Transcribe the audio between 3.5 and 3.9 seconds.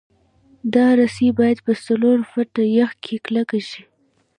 شي